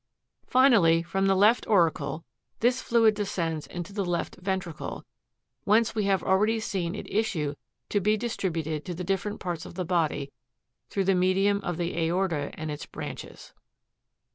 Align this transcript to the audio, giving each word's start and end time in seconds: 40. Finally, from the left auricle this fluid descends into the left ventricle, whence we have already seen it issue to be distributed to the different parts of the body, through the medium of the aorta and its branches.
40. 0.47 0.51
Finally, 0.53 1.03
from 1.03 1.27
the 1.27 1.35
left 1.35 1.67
auricle 1.67 2.25
this 2.59 2.81
fluid 2.81 3.13
descends 3.13 3.67
into 3.67 3.93
the 3.93 4.03
left 4.03 4.35
ventricle, 4.37 5.05
whence 5.63 5.93
we 5.93 6.05
have 6.05 6.23
already 6.23 6.59
seen 6.59 6.95
it 6.95 7.05
issue 7.07 7.53
to 7.87 7.99
be 8.01 8.17
distributed 8.17 8.83
to 8.83 8.95
the 8.95 9.03
different 9.03 9.39
parts 9.39 9.63
of 9.63 9.75
the 9.75 9.85
body, 9.85 10.31
through 10.89 11.03
the 11.03 11.13
medium 11.13 11.59
of 11.61 11.77
the 11.77 11.95
aorta 11.95 12.49
and 12.55 12.71
its 12.71 12.87
branches. 12.87 13.53